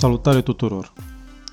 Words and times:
Salutare 0.00 0.42
tuturor! 0.42 0.92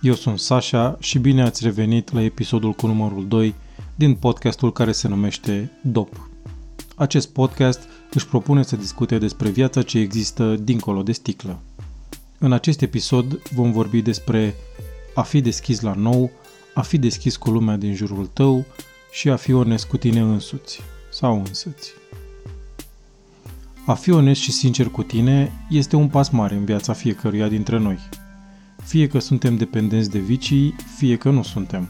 Eu 0.02 0.14
sunt 0.14 0.39
Sasha 0.39 0.97
și 1.00 1.20
bine 1.20 1.41
ați 1.41 1.64
revenit 1.64 2.11
la 2.11 2.21
episodul 2.21 2.73
cu 2.73 2.88
numărul 2.88 3.27
2 3.27 3.55
din 3.96 4.16
podcastul 4.16 4.71
care 4.71 4.91
se 4.91 5.07
numește 5.07 5.71
DOP. 5.82 6.29
Acest 6.96 7.29
podcast 7.29 7.79
își 8.14 8.28
propune 8.28 8.64
să 8.64 8.75
discute 8.75 9.18
despre 9.18 9.50
viața 9.50 9.82
ce 9.82 10.00
există 10.00 10.55
dincolo 10.55 11.04
de 11.04 11.11
sticlă. 11.11 11.60
În 12.38 12.52
acest 12.52 12.82
episod 12.82 13.41
vom 13.52 13.71
vorbi 13.71 14.02
despre 14.02 14.55
a 15.16 15.21
fi 15.21 15.41
deschis 15.41 15.82
la 15.82 15.93
nou, 15.93 16.32
a 16.73 16.82
fi 16.82 16.98
deschis 16.98 17.37
cu 17.37 17.50
lumea 17.50 17.78
din 17.78 17.95
jurul 17.95 18.25
tău 18.25 18.65
și 19.11 19.29
a 19.29 19.36
fi 19.36 19.54
onest 19.54 19.86
cu 19.86 19.98
tine 19.98 20.20
însuți 20.20 20.82
sau 21.11 21.43
însăți. 21.48 21.92
A 23.86 23.93
fi 23.93 24.11
onest 24.11 24.42
și 24.42 24.51
sincer 24.51 24.87
cu 24.87 25.04
tine 25.04 25.65
este 25.70 25.95
un 25.95 26.07
pas 26.07 26.29
mare 26.29 26.56
în 26.56 26.65
viața 26.65 26.93
fiecăruia 26.93 27.48
dintre 27.48 27.78
noi. 27.78 28.00
Fie 28.87 29.07
că 29.07 29.19
suntem 29.19 29.57
dependenți 29.57 30.09
de 30.09 30.19
vicii, 30.19 30.75
fie 30.97 31.18
că 31.18 31.29
nu 31.29 31.43
suntem. 31.43 31.87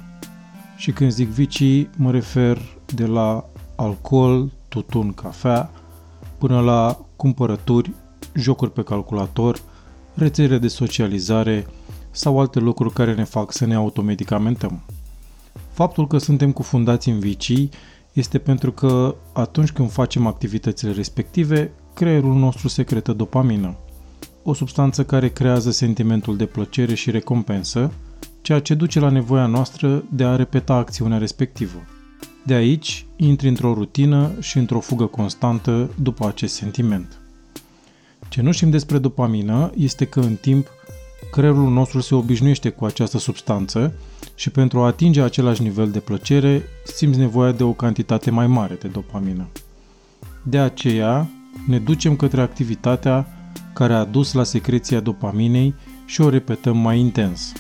Și 0.78 0.92
când 0.92 1.12
zic 1.12 1.28
vicii, 1.28 1.90
mă 1.98 2.12
refer 2.12 2.62
de 2.86 3.06
la 3.06 3.50
alcool, 3.76 4.52
tutun, 4.68 5.14
cafea, 5.14 5.72
până 6.38 6.60
la 6.60 7.00
cumpărături, 7.16 7.92
jocuri 8.34 8.72
pe 8.72 8.84
calculator, 8.84 9.62
rețele 10.14 10.58
de 10.58 10.68
socializare 10.68 11.68
sau 12.12 12.40
alte 12.40 12.60
lucruri 12.60 12.94
care 12.94 13.14
ne 13.14 13.24
fac 13.24 13.52
să 13.52 13.66
ne 13.66 13.76
automedicamentăm. 13.76 14.84
Faptul 15.72 16.08
că 16.08 16.18
suntem 16.18 16.52
cufundați 16.52 17.10
în 17.10 17.20
vicii 17.20 17.70
este 18.14 18.38
pentru 18.38 18.72
că 18.72 19.16
atunci 19.34 19.72
când 19.72 19.92
facem 19.92 20.28
activitățile 20.28 20.92
respective, 20.92 21.72
creierul 21.94 22.36
nostru 22.36 22.68
secretă 22.68 23.14
dopamină, 23.14 23.76
o 24.50 24.54
substanță 24.54 25.04
care 25.04 25.30
creează 25.30 25.72
sentimentul 25.72 26.38
de 26.38 26.46
plăcere 26.46 26.94
și 26.94 27.12
recompensă, 27.12 27.92
ceea 28.42 28.60
ce 28.60 28.74
duce 28.74 29.00
la 29.00 29.10
nevoia 29.10 29.46
noastră 29.46 30.04
de 30.10 30.24
a 30.24 30.36
repeta 30.36 30.74
acțiunea 30.74 31.18
respectivă. 31.18 31.86
De 32.46 32.54
aici, 32.54 33.06
intri 33.16 33.48
într-o 33.48 33.74
rutină 33.74 34.32
și 34.40 34.58
într-o 34.58 34.80
fugă 34.80 35.06
constantă 35.06 35.90
după 36.02 36.28
acest 36.28 36.56
sentiment. 36.56 37.20
Ce 38.30 38.42
nu 38.42 38.52
știm 38.52 38.70
despre 38.70 38.98
dopamină 38.98 39.72
este 39.76 40.06
că 40.06 40.20
în 40.20 40.36
timp 40.36 40.68
creierul 41.32 41.72
nostru 41.72 42.00
se 42.00 42.16
obișnuiește 42.16 42.70
cu 42.70 42.86
această 42.86 43.18
substanță 43.18 43.94
și 44.36 44.50
pentru 44.50 44.80
a 44.80 44.86
atinge 44.86 45.22
același 45.22 45.62
nivel 45.62 45.92
de 45.92 46.00
plăcere 46.00 46.64
simți 46.96 47.20
nevoia 47.20 47.52
de 47.52 47.64
o 47.64 47.72
cantitate 47.72 48.32
mai 48.32 48.48
mare 48.48 48.78
de 48.82 48.88
dopamină. 48.88 49.48
De 50.44 50.58
aceea, 50.58 51.28
ne 51.68 51.80
ducem 51.80 52.16
către 52.16 52.42
activitatea 52.42 53.37
care 53.78 53.94
a 53.94 54.04
dus 54.04 54.34
la 54.34 54.44
secreția 54.44 55.00
dopaminei 55.00 55.76
și 56.06 56.22
o 56.22 56.30
repetăm 56.30 56.78
mai 56.78 57.00
intens. 57.00 57.54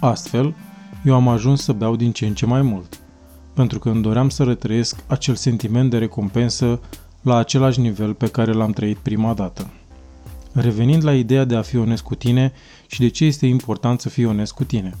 Astfel, 0.00 0.54
eu 1.04 1.14
am 1.14 1.28
ajuns 1.28 1.62
să 1.62 1.72
beau 1.72 1.96
din 1.96 2.12
ce 2.12 2.26
în 2.26 2.34
ce 2.34 2.46
mai 2.46 2.62
mult, 2.62 3.00
pentru 3.54 3.78
că 3.78 3.90
îmi 3.90 4.02
doream 4.02 4.28
să 4.28 4.44
retrăiesc 4.44 5.04
acel 5.06 5.34
sentiment 5.34 5.90
de 5.90 5.98
recompensă 5.98 6.80
la 7.22 7.36
același 7.36 7.80
nivel 7.80 8.14
pe 8.14 8.28
care 8.28 8.52
l-am 8.52 8.72
trăit 8.72 8.96
prima 8.96 9.34
dată. 9.34 9.70
Revenind 10.52 11.04
la 11.04 11.14
ideea 11.14 11.44
de 11.44 11.56
a 11.56 11.62
fi 11.62 11.76
onest 11.76 12.02
cu 12.02 12.14
tine 12.14 12.52
și 12.86 13.00
de 13.00 13.08
ce 13.08 13.24
este 13.24 13.46
important 13.46 14.00
să 14.00 14.08
fii 14.08 14.24
onest 14.24 14.52
cu 14.52 14.64
tine. 14.64 14.94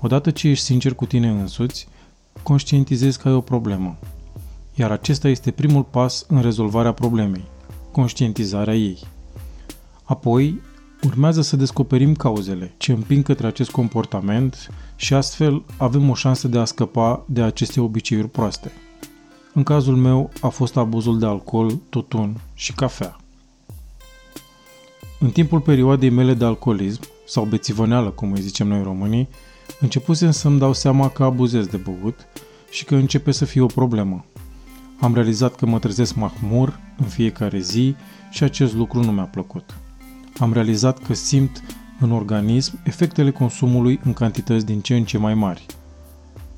Odată 0.00 0.30
ce 0.30 0.48
ești 0.48 0.64
sincer 0.64 0.94
cu 0.94 1.06
tine 1.06 1.28
însuți, 1.28 1.88
conștientizezi 2.42 3.18
că 3.18 3.28
ai 3.28 3.34
o 3.34 3.40
problemă 3.40 3.98
iar 4.74 4.90
acesta 4.90 5.28
este 5.28 5.50
primul 5.50 5.82
pas 5.82 6.24
în 6.28 6.42
rezolvarea 6.42 6.92
problemei, 6.92 7.44
conștientizarea 7.92 8.74
ei. 8.74 8.98
Apoi, 10.04 10.60
urmează 11.06 11.40
să 11.42 11.56
descoperim 11.56 12.14
cauzele 12.14 12.74
ce 12.76 12.92
împing 12.92 13.24
către 13.24 13.46
acest 13.46 13.70
comportament 13.70 14.70
și 14.96 15.14
astfel 15.14 15.64
avem 15.76 16.10
o 16.10 16.14
șansă 16.14 16.48
de 16.48 16.58
a 16.58 16.64
scăpa 16.64 17.24
de 17.28 17.42
aceste 17.42 17.80
obiceiuri 17.80 18.28
proaste. 18.28 18.72
În 19.52 19.62
cazul 19.62 19.96
meu 19.96 20.30
a 20.40 20.48
fost 20.48 20.76
abuzul 20.76 21.18
de 21.18 21.26
alcool, 21.26 21.80
tutun 21.88 22.40
și 22.54 22.72
cafea. 22.72 23.16
În 25.20 25.30
timpul 25.30 25.60
perioadei 25.60 26.10
mele 26.10 26.34
de 26.34 26.44
alcoolism, 26.44 27.00
sau 27.26 27.44
bețivăneală, 27.44 28.10
cum 28.10 28.32
îi 28.32 28.40
zicem 28.40 28.66
noi 28.66 28.82
românii, 28.82 29.28
începusem 29.80 30.30
să-mi 30.30 30.58
dau 30.58 30.72
seama 30.72 31.08
că 31.08 31.24
abuzez 31.24 31.66
de 31.66 31.76
băut 31.76 32.26
și 32.70 32.84
că 32.84 32.94
începe 32.94 33.30
să 33.30 33.44
fie 33.44 33.60
o 33.60 33.66
problemă. 33.66 34.24
Am 35.00 35.14
realizat 35.14 35.54
că 35.54 35.66
mă 35.66 35.78
trezesc 35.78 36.14
mahmur 36.14 36.80
în 36.98 37.06
fiecare 37.06 37.58
zi 37.58 37.94
și 38.30 38.42
acest 38.42 38.74
lucru 38.74 39.04
nu 39.04 39.12
mi-a 39.12 39.24
plăcut. 39.24 39.76
Am 40.38 40.52
realizat 40.52 40.98
că 40.98 41.14
simt 41.14 41.62
în 42.00 42.12
organism 42.12 42.80
efectele 42.84 43.30
consumului 43.30 44.00
în 44.04 44.12
cantități 44.12 44.66
din 44.66 44.80
ce 44.80 44.96
în 44.96 45.04
ce 45.04 45.18
mai 45.18 45.34
mari. 45.34 45.66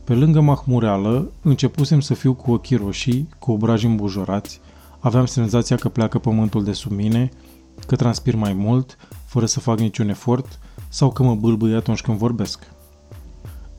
Pe 0.05 0.15
lângă 0.15 0.41
mahmureală, 0.41 1.31
începusem 1.43 2.01
să 2.01 2.15
fiu 2.15 2.35
cu 2.35 2.53
ochii 2.53 2.77
roșii, 2.77 3.29
cu 3.39 3.53
obraji 3.53 3.87
îmbujorați, 3.87 4.61
aveam 4.99 5.27
senzația 5.27 5.77
că 5.77 5.89
pleacă 5.89 6.19
pământul 6.19 6.65
de 6.65 6.73
sub 6.73 6.93
mine, 6.93 7.29
că 7.87 7.97
transpir 7.97 8.35
mai 8.35 8.53
mult, 8.53 8.97
fără 9.25 9.47
să 9.47 9.61
fac 9.61 9.79
niciun 9.79 10.09
efort, 10.09 10.59
sau 10.89 11.13
că 11.13 11.23
mă 11.23 11.35
bâlbâie 11.35 11.77
atunci 11.77 12.01
când 12.01 12.19
vorbesc. 12.19 12.71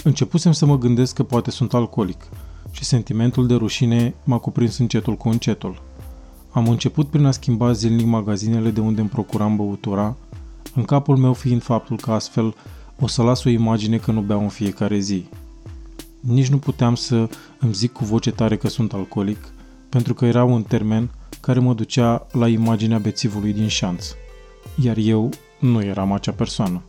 Începusem 0.03 0.52
să 0.52 0.66
mă 0.66 0.78
gândesc 0.78 1.16
că 1.16 1.24
poate 1.24 1.52
sunt 1.52 1.74
alcoolic– 1.74 2.28
și 2.78 2.84
sentimentul 2.84 3.47
de 3.47 3.53
rușine 3.53 4.16
m-a 4.24 4.38
cuprins 4.38 4.78
încetul 4.78 5.16
cu 5.16 5.29
încetul. 5.29 5.81
Am 6.57 6.68
început 6.68 7.07
prin 7.07 7.25
a 7.25 7.31
schimba 7.31 7.72
zilnic 7.72 8.06
magazinele 8.06 8.69
de 8.69 8.79
unde 8.79 9.01
îmi 9.01 9.09
procuram 9.09 9.56
băutura, 9.56 10.16
în 10.75 10.84
capul 10.84 11.18
meu 11.18 11.34
fiind 11.34 11.62
faptul 11.62 11.97
că 11.97 12.12
astfel 12.12 12.56
o 13.00 13.07
să 13.07 13.23
las 13.23 13.44
o 13.44 13.50
imagine 13.50 13.97
că 13.97 14.12
nu 14.12 14.22
beau 14.22 14.41
în 14.41 14.47
fiecare 14.47 15.00
zi. 15.00 15.25
Nici 16.19 16.47
nu 16.47 16.57
puteam 16.57 16.96
să 16.96 17.29
îmi 17.59 17.73
zic 17.73 17.91
cu 17.91 18.06
voce 18.06 18.31
tare 18.31 18.57
că 18.57 18.67
sunt 18.67 18.94
alcoolic, 18.94 19.53
pentru 19.90 20.13
că 20.13 20.25
era 20.25 20.44
un 20.44 20.63
termen 20.63 21.09
care 21.41 21.59
mă 21.59 21.73
ducea 21.73 22.28
la 22.31 22.47
imaginea 22.47 22.97
bețivului 22.97 23.53
din 23.53 23.67
șanț. 23.67 24.07
Iar 24.81 24.97
eu 24.97 25.29
nu 25.59 25.81
eram 25.84 26.12
acea 26.12 26.31
persoană. 26.31 26.81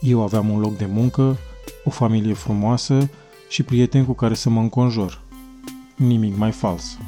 Eu 0.00 0.22
aveam 0.22 0.48
un 0.48 0.60
loc 0.60 0.76
de 0.76 0.86
muncă, 0.92 1.36
o 1.84 1.90
familie 1.90 2.34
frumoasă 2.34 3.10
și 3.48 3.62
prieteni 3.62 4.06
cu 4.06 4.12
care 4.12 4.34
să 4.34 4.50
mă 4.50 4.60
înconjor. 4.60 5.20
Nimic 5.96 6.36
mai 6.36 6.50
fals. 6.50 6.98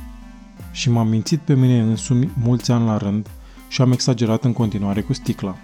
Și 0.74 0.90
m-am 0.90 1.08
mințit 1.08 1.40
pe 1.40 1.54
mine 1.54 1.80
însumi 1.80 2.30
mulți 2.42 2.72
ani 2.72 2.86
la 2.86 2.96
rând 2.96 3.28
și 3.68 3.82
am 3.82 3.92
exagerat 3.92 4.44
în 4.44 4.52
continuare 4.52 5.00
cu 5.00 5.12
sticla. 5.12 5.56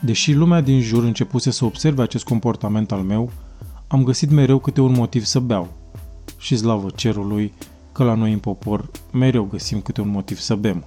Deși 0.00 0.32
lumea 0.32 0.60
din 0.60 0.80
jur 0.80 1.04
începuse 1.04 1.50
să 1.50 1.64
observe 1.64 2.02
acest 2.02 2.24
comportament 2.24 2.92
al 2.92 3.00
meu, 3.00 3.30
am 3.86 4.04
găsit 4.04 4.30
mereu 4.30 4.58
câte 4.58 4.80
un 4.80 4.92
motiv 4.92 5.24
să 5.24 5.40
beau. 5.40 5.68
Și 6.38 6.56
slavă 6.56 6.88
cerului 6.94 7.52
că 7.92 8.04
la 8.04 8.14
noi 8.14 8.32
în 8.32 8.38
popor 8.38 8.90
mereu 9.12 9.44
găsim 9.44 9.80
câte 9.80 10.00
un 10.00 10.08
motiv 10.08 10.38
să 10.38 10.54
bem. 10.54 10.84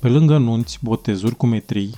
Pe 0.00 0.08
lângă 0.08 0.38
nunți, 0.38 0.78
botezuri 0.82 1.36
cu 1.36 1.46
metrii, 1.46 1.94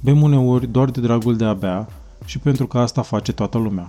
bem 0.00 0.22
uneori 0.22 0.66
doar 0.66 0.90
de 0.90 1.00
dragul 1.00 1.36
de 1.36 1.44
a 1.44 1.54
bea 1.54 1.88
și 2.24 2.38
pentru 2.38 2.66
că 2.66 2.78
asta 2.78 3.02
face 3.02 3.32
toată 3.32 3.58
lumea. 3.58 3.84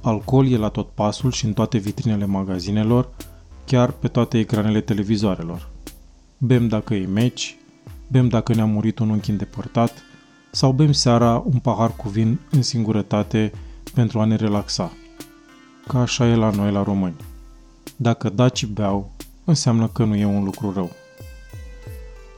Alcool 0.00 0.50
e 0.50 0.56
la 0.56 0.68
tot 0.68 0.88
pasul 0.88 1.32
și 1.32 1.44
în 1.44 1.52
toate 1.52 1.78
vitrinele 1.78 2.26
magazinelor, 2.26 3.08
chiar 3.68 3.90
pe 3.90 4.08
toate 4.08 4.38
ecranele 4.38 4.80
televizoarelor. 4.80 5.68
Bem 6.38 6.68
dacă 6.68 6.94
e 6.94 7.06
meci, 7.06 7.56
bem 8.06 8.28
dacă 8.28 8.54
ne-a 8.54 8.64
murit 8.64 8.98
un 8.98 9.10
unchi 9.10 9.30
îndepărtat, 9.30 10.02
sau 10.50 10.72
bem 10.72 10.92
seara 10.92 11.42
un 11.46 11.58
pahar 11.58 11.96
cu 11.96 12.08
vin 12.08 12.38
în 12.50 12.62
singurătate 12.62 13.52
pentru 13.94 14.20
a 14.20 14.24
ne 14.24 14.34
relaxa. 14.34 14.92
Ca 15.86 16.00
așa 16.00 16.28
e 16.28 16.34
la 16.34 16.50
noi 16.50 16.72
la 16.72 16.82
români. 16.82 17.16
Dacă 17.96 18.28
daci 18.28 18.66
beau, 18.66 19.12
înseamnă 19.44 19.88
că 19.88 20.04
nu 20.04 20.16
e 20.16 20.24
un 20.24 20.44
lucru 20.44 20.72
rău. 20.72 20.90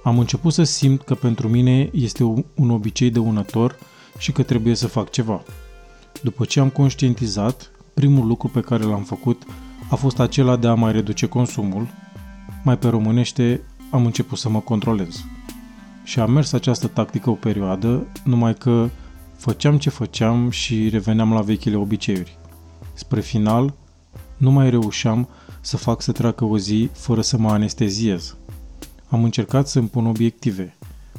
Am 0.04 0.18
început 0.18 0.52
să 0.52 0.62
simt 0.62 1.02
că 1.02 1.14
pentru 1.14 1.48
mine 1.48 1.90
este 1.92 2.22
un 2.54 2.70
obicei 2.70 3.10
dăunător 3.10 3.78
și 4.18 4.32
că 4.32 4.42
trebuie 4.42 4.74
să 4.74 4.86
fac 4.86 5.10
ceva. 5.10 5.42
După 6.22 6.44
ce 6.44 6.60
am 6.60 6.68
conștientizat, 6.68 7.70
primul 7.94 8.26
lucru 8.26 8.48
pe 8.48 8.60
care 8.60 8.82
l-am 8.82 9.02
făcut 9.02 9.42
a 9.90 9.94
fost 9.94 10.18
acela 10.18 10.56
de 10.56 10.66
a 10.66 10.74
mai 10.74 10.92
reduce 10.92 11.26
consumul. 11.26 11.86
Mai 12.64 12.78
pe 12.78 12.88
românește, 12.88 13.60
am 13.90 14.04
început 14.04 14.38
să 14.38 14.48
mă 14.48 14.60
controlez. 14.60 15.24
Și 16.04 16.20
am 16.20 16.32
mers 16.32 16.52
această 16.52 16.86
tactică 16.86 17.30
o 17.30 17.34
perioadă, 17.34 18.06
numai 18.24 18.54
că 18.54 18.88
făceam 19.36 19.78
ce 19.78 19.90
făceam 19.90 20.50
și 20.50 20.88
reveneam 20.88 21.32
la 21.32 21.40
vechile 21.40 21.76
obiceiuri. 21.76 22.38
Spre 22.92 23.20
final, 23.20 23.74
nu 24.36 24.50
mai 24.50 24.70
reușeam 24.70 25.28
să 25.60 25.76
fac 25.76 26.02
să 26.02 26.12
treacă 26.12 26.44
o 26.44 26.58
zi 26.58 26.90
fără 26.92 27.20
să 27.20 27.38
mă 27.38 27.50
anesteziez. 27.50 28.36
Am 29.08 29.24
încercat 29.24 29.68
să 29.68 29.78
îmi 29.78 29.88
pun 29.88 30.06
obiective, 30.06 30.76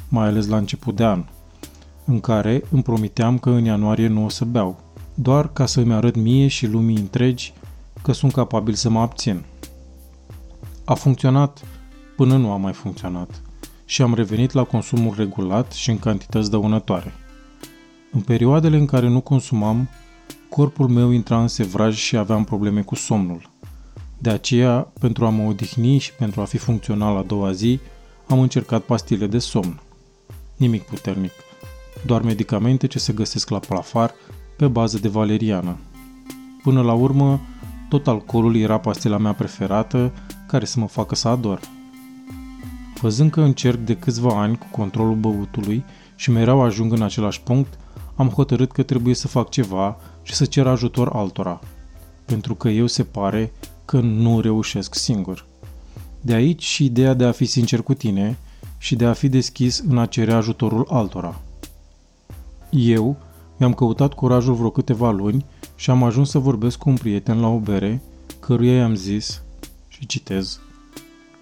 mai 0.10 0.28
ales 0.28 0.48
la 0.48 0.58
început 0.58 0.96
de 0.96 1.04
an, 1.04 1.26
în 2.06 2.20
care 2.20 2.64
îmi 2.70 2.84
promiteam 2.84 3.38
că 3.38 3.50
în 3.50 3.64
ianuarie 3.64 4.08
nu 4.08 4.26
o 4.26 4.30
să 4.30 4.46
beau, 4.46 4.80
doar 5.14 5.54
ca 5.54 5.66
să-mi 5.66 5.94
arăt 5.94 6.16
mie 6.16 6.48
și 6.48 6.68
lumii 6.68 6.98
întregi 6.98 7.54
că 8.02 8.12
sunt 8.12 8.32
capabil 8.32 8.74
să 8.74 8.90
mă 8.90 9.00
abțin. 9.00 9.44
A 10.86 10.94
funcționat 10.94 11.62
până 12.16 12.38
nu 12.38 12.52
a 12.52 12.58
mai 12.58 12.74
funcționat 12.74 13.42
și 13.86 14.02
am 14.02 14.14
revenit 14.14 14.52
la 14.52 14.64
consumul 14.64 15.14
regulat 15.18 15.72
și 15.72 15.90
în 15.90 16.00
cantități 16.00 16.50
dăunătoare. 16.50 17.14
În 18.12 18.22
perioadele 18.22 18.78
în 18.78 18.86
care 18.86 19.08
nu 19.08 19.22
consumam, 19.22 19.90
corpul 20.50 20.88
meu 20.88 21.12
intra 21.12 21.42
în 21.42 21.48
sevraj 21.48 21.98
și 21.98 22.18
aveam 22.18 22.44
probleme 22.44 22.82
cu 22.82 22.96
somnul. 22.96 23.50
De 24.18 24.30
aceea, 24.30 24.92
pentru 25.00 25.26
a 25.26 25.30
mă 25.30 25.44
odihni 25.44 25.98
și 25.98 26.14
pentru 26.14 26.42
a 26.42 26.44
fi 26.44 26.58
funcțional 26.58 27.18
a 27.18 27.22
doua 27.22 27.52
zi, 27.52 27.80
am 28.28 28.40
încercat 28.40 28.82
pastile 28.82 29.28
de 29.28 29.40
somn. 29.40 29.82
Nimic 30.58 30.82
puternic, 30.82 31.32
doar 32.06 32.22
medicamente 32.22 32.88
ce 32.88 33.00
se 33.00 33.14
găsesc 33.14 33.50
la 33.50 33.60
plafar 33.60 34.14
pe 34.58 34.68
bază 34.68 34.98
de 34.98 35.08
valeriană. 35.08 35.78
Până 36.64 36.82
la 36.82 36.94
urmă, 36.94 37.42
tot 37.92 38.08
alcoolul 38.08 38.56
era 38.56 38.78
pastila 38.78 39.18
mea 39.18 39.34
preferată 39.34 40.12
care 40.48 40.66
să 40.66 40.80
mă 40.80 40.88
facă 40.88 41.16
să 41.16 41.28
ador. 41.28 41.60
Văzând 43.02 43.32
că 43.32 43.42
încerc 43.42 43.78
de 43.78 43.96
câțiva 43.96 44.42
ani 44.42 44.58
cu 44.58 44.66
controlul 44.72 45.16
băutului 45.16 45.84
și 46.16 46.32
mereu 46.32 46.62
ajung 46.62 46.92
în 46.92 47.02
același 47.02 47.42
punct, 47.42 47.74
am 48.16 48.28
hotărât 48.28 48.72
că 48.72 48.84
trebuie 48.84 49.16
să 49.16 49.28
fac 49.28 49.50
ceva 49.50 49.98
și 50.24 50.34
să 50.34 50.46
cer 50.46 50.68
ajutor 50.68 51.10
altora, 51.14 51.60
pentru 52.26 52.56
că 52.56 52.70
eu 52.70 52.88
se 52.88 53.04
pare 53.04 53.52
că 53.86 54.00
nu 54.00 54.40
reușesc 54.40 54.96
singur. 54.96 55.46
De 56.22 56.34
aici 56.34 56.64
și 56.64 56.86
ideea 56.86 57.14
de 57.14 57.26
a 57.26 57.32
fi 57.32 57.46
sincer 57.46 57.82
cu 57.82 57.94
tine 57.94 58.38
și 58.78 58.96
de 58.96 59.06
a 59.06 59.14
fi 59.14 59.30
deschis 59.30 59.84
în 59.88 59.98
a 59.98 60.06
cere 60.06 60.34
ajutorul 60.34 60.88
altora. 60.90 61.42
Eu 62.70 63.18
mi-am 63.62 63.74
căutat 63.74 64.14
curajul 64.14 64.54
vreo 64.54 64.70
câteva 64.70 65.12
luni 65.12 65.46
și 65.76 65.90
am 65.90 66.04
ajuns 66.04 66.30
să 66.30 66.38
vorbesc 66.40 66.78
cu 66.78 66.90
un 66.90 66.96
prieten 66.96 67.40
la 67.40 67.48
o 67.48 67.60
bere, 67.60 68.02
căruia 68.40 68.76
i-am 68.76 68.96
zis, 68.96 69.42
și 69.88 70.06
citez, 70.06 70.60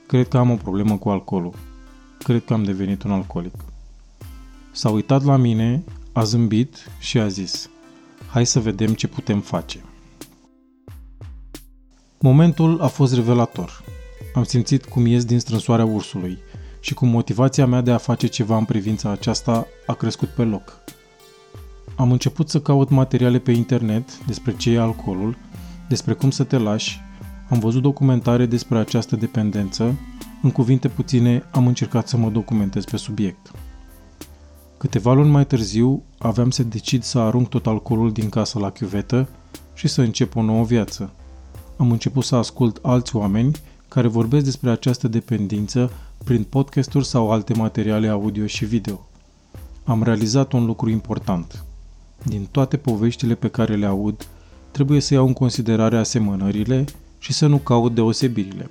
Cred 0.07 0.27
că 0.27 0.37
am 0.37 0.49
o 0.49 0.55
problemă 0.55 0.97
cu 0.97 1.09
alcoolul. 1.09 1.53
Cred 2.23 2.45
că 2.45 2.53
am 2.53 2.63
devenit 2.63 3.03
un 3.03 3.11
alcoolic. 3.11 3.53
S-a 4.71 4.89
uitat 4.89 5.23
la 5.23 5.35
mine, 5.35 5.83
a 6.11 6.23
zâmbit 6.23 6.91
și 6.99 7.19
a 7.19 7.27
zis, 7.27 7.69
Hai 8.29 8.45
să 8.45 8.59
vedem 8.59 8.93
ce 8.93 9.07
putem 9.07 9.39
face. 9.39 9.83
Momentul 12.19 12.81
a 12.81 12.87
fost 12.87 13.13
revelator. 13.13 13.83
Am 14.33 14.43
simțit 14.43 14.85
cum 14.85 15.05
ies 15.05 15.25
din 15.25 15.39
strânsoarea 15.39 15.85
ursului 15.85 16.37
și 16.79 16.93
cum 16.93 17.07
motivația 17.07 17.65
mea 17.65 17.81
de 17.81 17.91
a 17.91 17.97
face 17.97 18.27
ceva 18.27 18.57
în 18.57 18.65
privința 18.65 19.09
aceasta 19.09 19.67
a 19.85 19.93
crescut 19.93 20.29
pe 20.29 20.43
loc. 20.43 20.81
Am 21.99 22.11
început 22.11 22.49
să 22.49 22.59
caut 22.59 22.89
materiale 22.89 23.39
pe 23.39 23.51
internet 23.51 24.25
despre 24.25 24.55
ce 24.55 24.71
e 24.71 24.79
alcoolul, 24.79 25.37
despre 25.87 26.13
cum 26.13 26.31
să 26.31 26.43
te 26.43 26.57
lași, 26.57 27.01
am 27.49 27.59
văzut 27.59 27.81
documentare 27.81 28.45
despre 28.45 28.77
această 28.77 29.15
dependență, 29.15 29.99
în 30.41 30.51
cuvinte 30.51 30.87
puține 30.87 31.43
am 31.51 31.67
încercat 31.67 32.07
să 32.07 32.17
mă 32.17 32.29
documentez 32.29 32.85
pe 32.85 32.97
subiect. 32.97 33.51
Câteva 34.77 35.13
luni 35.13 35.29
mai 35.29 35.45
târziu 35.45 36.03
aveam 36.17 36.49
să 36.49 36.63
decid 36.63 37.03
să 37.03 37.19
arunc 37.19 37.47
tot 37.49 37.67
alcoolul 37.67 38.11
din 38.11 38.29
casă 38.29 38.59
la 38.59 38.69
chiuvetă 38.69 39.29
și 39.73 39.87
să 39.87 40.01
încep 40.01 40.35
o 40.35 40.41
nouă 40.41 40.63
viață. 40.63 41.11
Am 41.77 41.91
început 41.91 42.23
să 42.23 42.35
ascult 42.35 42.79
alți 42.81 43.15
oameni 43.15 43.55
care 43.87 44.07
vorbesc 44.07 44.43
despre 44.43 44.69
această 44.69 45.07
dependență 45.07 45.91
prin 46.23 46.43
podcasturi 46.43 47.05
sau 47.05 47.31
alte 47.31 47.53
materiale 47.53 48.07
audio 48.07 48.45
și 48.45 48.65
video. 48.65 49.07
Am 49.83 50.03
realizat 50.03 50.51
un 50.51 50.65
lucru 50.65 50.89
important. 50.89 51.63
Din 52.23 52.47
toate 52.51 52.77
poveștile 52.77 53.35
pe 53.35 53.47
care 53.47 53.75
le 53.75 53.85
aud, 53.85 54.27
trebuie 54.71 54.99
să 54.99 55.13
iau 55.13 55.27
în 55.27 55.33
considerare 55.33 55.97
asemănările 55.97 56.85
și 57.17 57.33
să 57.33 57.47
nu 57.47 57.57
caut 57.57 57.95
deosebirile. 57.95 58.69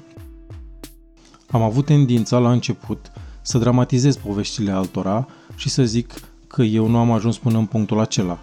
Am 1.50 1.62
avut 1.62 1.84
tendința 1.84 2.38
la 2.38 2.52
început 2.52 3.12
să 3.42 3.58
dramatizez 3.58 4.16
poveștile 4.16 4.70
altora 4.70 5.28
și 5.56 5.68
să 5.68 5.84
zic 5.84 6.12
că 6.46 6.62
eu 6.62 6.86
nu 6.86 6.98
am 6.98 7.10
ajuns 7.10 7.38
până 7.38 7.58
în 7.58 7.66
punctul 7.66 8.00
acela. 8.00 8.38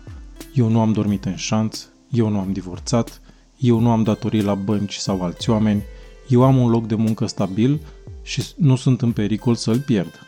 Eu 0.53 0.67
nu 0.67 0.79
am 0.79 0.91
dormit 0.91 1.25
în 1.25 1.35
șanț, 1.35 1.85
eu 2.09 2.29
nu 2.29 2.39
am 2.39 2.51
divorțat, 2.51 3.21
eu 3.57 3.79
nu 3.79 3.91
am 3.91 4.03
datorii 4.03 4.43
la 4.43 4.55
bănci 4.55 4.95
sau 4.95 5.21
alți 5.21 5.49
oameni, 5.49 5.83
eu 6.27 6.43
am 6.43 6.57
un 6.57 6.69
loc 6.69 6.87
de 6.87 6.95
muncă 6.95 7.25
stabil 7.25 7.79
și 8.21 8.43
nu 8.55 8.75
sunt 8.75 9.01
în 9.01 9.11
pericol 9.11 9.55
să-l 9.55 9.79
pierd. 9.79 10.19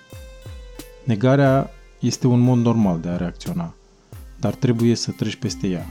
Negarea 1.03 1.69
este 1.99 2.27
un 2.27 2.39
mod 2.39 2.57
normal 2.57 2.99
de 2.99 3.09
a 3.09 3.17
reacționa, 3.17 3.73
dar 4.39 4.53
trebuie 4.53 4.95
să 4.95 5.11
treci 5.11 5.35
peste 5.35 5.67
ea. 5.67 5.85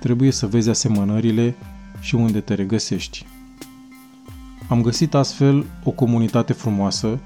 Trebuie 0.00 0.30
să 0.30 0.46
vezi 0.46 0.68
asemănările 0.68 1.54
și 2.00 2.14
unde 2.14 2.40
te 2.40 2.54
regăsești. 2.54 3.26
Am 4.68 4.82
găsit 4.82 5.14
astfel 5.14 5.66
o 5.84 5.90
comunitate 5.90 6.52
frumoasă 6.52 7.20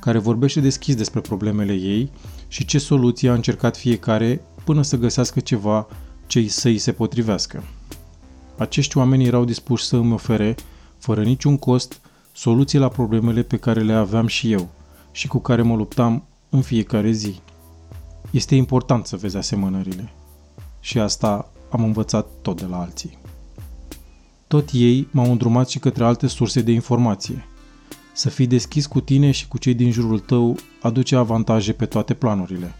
care 0.00 0.18
vorbește 0.18 0.60
deschis 0.60 0.94
despre 0.94 1.20
problemele 1.20 1.72
ei 1.72 2.10
și 2.48 2.64
ce 2.64 2.78
soluții 2.78 3.28
a 3.28 3.32
încercat 3.32 3.76
fiecare 3.76 4.40
până 4.64 4.82
să 4.82 4.96
găsească 4.96 5.40
ceva 5.40 5.86
ce 6.26 6.48
să 6.48 6.68
îi 6.68 6.78
se 6.78 6.92
potrivească. 6.92 7.62
Acești 8.58 8.98
oameni 8.98 9.26
erau 9.26 9.44
dispuși 9.44 9.84
să 9.84 9.96
îmi 9.96 10.12
ofere, 10.12 10.54
fără 10.98 11.22
niciun 11.22 11.56
cost, 11.56 12.00
soluții 12.32 12.78
la 12.78 12.88
problemele 12.88 13.42
pe 13.42 13.56
care 13.56 13.80
le 13.80 13.92
aveam 13.92 14.26
și 14.26 14.52
eu 14.52 14.68
și 15.12 15.28
cu 15.28 15.38
care 15.38 15.62
mă 15.62 15.74
luptam 15.74 16.24
în 16.48 16.62
fiecare 16.62 17.10
zi. 17.10 17.40
Este 18.30 18.54
important 18.54 19.06
să 19.06 19.16
vezi 19.16 19.36
asemănările. 19.36 20.12
Și 20.80 20.98
asta 20.98 21.50
am 21.70 21.84
învățat 21.84 22.26
tot 22.42 22.60
de 22.60 22.66
la 22.66 22.80
alții. 22.80 23.18
Tot 24.46 24.68
ei 24.72 25.08
m-au 25.10 25.30
îndrumat 25.30 25.68
și 25.68 25.78
către 25.78 26.04
alte 26.04 26.26
surse 26.26 26.60
de 26.60 26.72
informație. 26.72 27.46
Să 28.12 28.28
fii 28.28 28.46
deschis 28.46 28.86
cu 28.86 29.00
tine 29.00 29.30
și 29.30 29.48
cu 29.48 29.58
cei 29.58 29.74
din 29.74 29.92
jurul 29.92 30.18
tău 30.18 30.56
aduce 30.82 31.16
avantaje 31.16 31.72
pe 31.72 31.86
toate 31.86 32.14
planurile. 32.14 32.72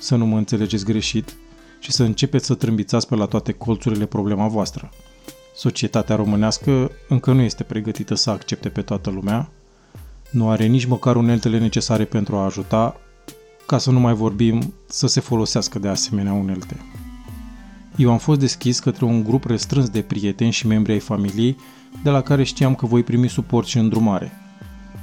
Să 0.00 0.16
nu 0.16 0.26
mă 0.26 0.36
înțelegeți 0.36 0.84
greșit 0.84 1.36
și 1.80 1.92
să 1.92 2.02
începeți 2.02 2.46
să 2.46 2.54
trâmbițați 2.54 3.08
pe 3.08 3.14
la 3.14 3.26
toate 3.26 3.52
colțurile 3.52 4.06
problema 4.06 4.48
voastră. 4.48 4.90
Societatea 5.54 6.16
românească 6.16 6.90
încă 7.08 7.32
nu 7.32 7.40
este 7.40 7.62
pregătită 7.62 8.14
să 8.14 8.30
accepte 8.30 8.68
pe 8.68 8.82
toată 8.82 9.10
lumea, 9.10 9.50
nu 10.30 10.50
are 10.50 10.66
nici 10.66 10.84
măcar 10.84 11.16
uneltele 11.16 11.58
necesare 11.58 12.04
pentru 12.04 12.36
a 12.36 12.44
ajuta, 12.44 12.96
ca 13.66 13.78
să 13.78 13.90
nu 13.90 14.00
mai 14.00 14.14
vorbim 14.14 14.74
să 14.86 15.06
se 15.06 15.20
folosească 15.20 15.78
de 15.78 15.88
asemenea 15.88 16.32
unelte. 16.32 16.76
Eu 17.96 18.10
am 18.10 18.18
fost 18.18 18.40
deschis 18.40 18.78
către 18.78 19.04
un 19.04 19.24
grup 19.24 19.44
restrâns 19.44 19.88
de 19.88 20.02
prieteni 20.02 20.50
și 20.50 20.66
membri 20.66 20.92
ai 20.92 20.98
familiei, 20.98 21.56
de 22.02 22.10
la 22.10 22.20
care 22.20 22.42
știam 22.42 22.74
că 22.74 22.86
voi 22.86 23.02
primi 23.02 23.28
suport 23.28 23.66
și 23.66 23.78
îndrumare. 23.78 24.32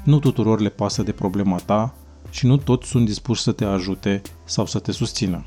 Nu 0.04 0.20
tuturor 0.20 0.60
le 0.60 0.70
pasă 0.70 1.04
de 1.04 1.12
problema 1.12 1.58
ta 1.58 1.94
și 2.30 2.46
nu 2.46 2.58
toți 2.58 2.88
sunt 2.88 3.06
dispuși 3.06 3.42
să 3.42 3.52
te 3.52 3.66
ajute 3.66 4.22
sau 4.46 4.66
să 4.66 4.80
te 4.80 4.92
susțină. 4.92 5.46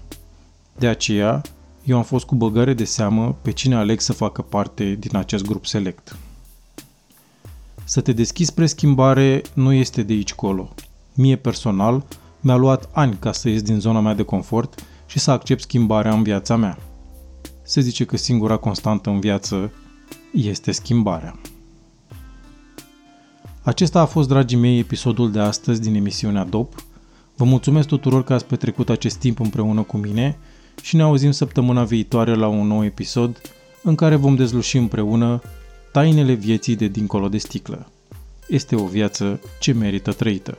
De 0.78 0.86
aceea, 0.86 1.42
eu 1.84 1.96
am 1.96 2.02
fost 2.02 2.24
cu 2.24 2.34
băgare 2.34 2.74
de 2.74 2.84
seamă 2.84 3.36
pe 3.42 3.50
cine 3.52 3.74
aleg 3.74 4.00
să 4.00 4.12
facă 4.12 4.42
parte 4.42 4.96
din 4.98 5.16
acest 5.16 5.44
grup 5.44 5.66
select. 5.66 6.16
Să 7.84 8.00
te 8.00 8.12
deschizi 8.12 8.50
spre 8.50 8.66
schimbare 8.66 9.42
nu 9.54 9.72
este 9.72 10.02
de 10.02 10.12
aici 10.12 10.34
colo. 10.34 10.74
Mie 11.14 11.36
personal, 11.36 12.04
mi-a 12.46 12.56
luat 12.56 12.88
ani 12.92 13.16
ca 13.18 13.32
să 13.32 13.48
ies 13.48 13.62
din 13.62 13.80
zona 13.80 14.00
mea 14.00 14.14
de 14.14 14.22
confort 14.22 14.84
și 15.06 15.18
să 15.18 15.30
accept 15.30 15.60
schimbarea 15.60 16.12
în 16.12 16.22
viața 16.22 16.56
mea 16.56 16.78
se 17.62 17.80
zice 17.80 18.04
că 18.04 18.16
singura 18.16 18.56
constantă 18.56 19.10
în 19.10 19.20
viață 19.20 19.72
este 20.32 20.72
schimbarea. 20.72 21.38
Acesta 23.62 24.00
a 24.00 24.04
fost, 24.04 24.28
dragii 24.28 24.58
mei, 24.58 24.78
episodul 24.78 25.32
de 25.32 25.38
astăzi 25.38 25.80
din 25.80 25.94
emisiunea 25.94 26.44
DOP. 26.44 26.74
Vă 27.36 27.44
mulțumesc 27.44 27.88
tuturor 27.88 28.24
că 28.24 28.32
ați 28.32 28.46
petrecut 28.46 28.88
acest 28.88 29.16
timp 29.16 29.40
împreună 29.40 29.82
cu 29.82 29.96
mine 29.96 30.38
și 30.82 30.96
ne 30.96 31.02
auzim 31.02 31.30
săptămâna 31.30 31.84
viitoare 31.84 32.34
la 32.34 32.46
un 32.46 32.66
nou 32.66 32.84
episod 32.84 33.40
în 33.82 33.94
care 33.94 34.16
vom 34.16 34.34
dezluși 34.34 34.76
împreună 34.76 35.42
tainele 35.92 36.32
vieții 36.32 36.76
de 36.76 36.86
dincolo 36.86 37.28
de 37.28 37.38
sticlă. 37.38 37.90
Este 38.48 38.76
o 38.76 38.86
viață 38.86 39.40
ce 39.60 39.72
merită 39.72 40.12
trăită. 40.12 40.58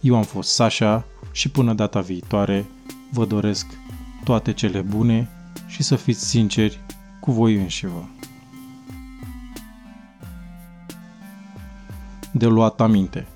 Eu 0.00 0.16
am 0.16 0.22
fost 0.22 0.50
Sasha 0.50 1.04
și 1.34 1.48
până 1.48 1.74
data 1.74 2.00
viitoare 2.00 2.66
vă 3.10 3.24
doresc 3.24 3.66
toate 4.24 4.52
cele 4.52 4.80
bune 4.80 5.28
și 5.66 5.82
să 5.82 5.96
fiți 5.96 6.28
sinceri 6.28 6.80
cu 7.20 7.32
voi 7.32 7.54
înșivă. 7.54 8.08
De 12.32 12.46
luat 12.46 12.80
aminte. 12.80 13.26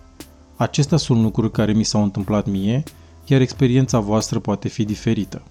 Acestea 0.56 0.96
sunt 0.96 1.22
lucruri 1.22 1.50
care 1.50 1.72
mi 1.72 1.84
s-au 1.84 2.02
întâmplat 2.02 2.46
mie, 2.46 2.82
iar 3.26 3.40
experiența 3.40 3.98
voastră 3.98 4.38
poate 4.38 4.68
fi 4.68 4.84
diferită. 4.84 5.42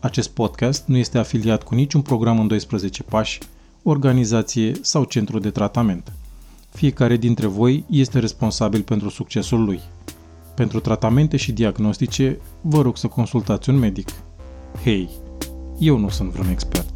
Acest 0.00 0.30
podcast 0.30 0.86
nu 0.86 0.96
este 0.96 1.18
afiliat 1.18 1.62
cu 1.62 1.74
niciun 1.74 2.02
program 2.02 2.40
în 2.40 2.46
12 2.46 3.02
pași, 3.02 3.38
organizație 3.82 4.72
sau 4.80 5.04
centru 5.04 5.38
de 5.38 5.50
tratament. 5.50 6.12
Fiecare 6.70 7.16
dintre 7.16 7.46
voi 7.46 7.84
este 7.90 8.18
responsabil 8.18 8.82
pentru 8.82 9.08
succesul 9.08 9.64
lui. 9.64 9.80
Pentru 10.56 10.80
tratamente 10.80 11.36
și 11.36 11.52
diagnostice, 11.52 12.38
vă 12.60 12.82
rog 12.82 12.96
să 12.96 13.06
consultați 13.06 13.70
un 13.70 13.78
medic. 13.78 14.08
Hei! 14.82 15.08
Eu 15.78 15.98
nu 15.98 16.08
sunt 16.08 16.30
vreun 16.30 16.48
expert. 16.48 16.95